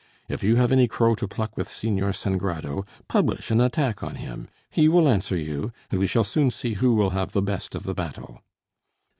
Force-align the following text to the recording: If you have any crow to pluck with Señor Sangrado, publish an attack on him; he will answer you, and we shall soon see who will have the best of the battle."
If 0.27 0.41
you 0.41 0.55
have 0.55 0.71
any 0.71 0.87
crow 0.87 1.13
to 1.13 1.27
pluck 1.27 1.55
with 1.55 1.67
Señor 1.67 2.15
Sangrado, 2.15 2.87
publish 3.07 3.51
an 3.51 3.61
attack 3.61 4.01
on 4.01 4.15
him; 4.15 4.47
he 4.67 4.87
will 4.89 5.07
answer 5.07 5.37
you, 5.37 5.71
and 5.91 5.99
we 5.99 6.07
shall 6.07 6.23
soon 6.23 6.49
see 6.49 6.73
who 6.73 6.95
will 6.95 7.11
have 7.11 7.33
the 7.33 7.41
best 7.43 7.75
of 7.75 7.83
the 7.83 7.93
battle." 7.93 8.41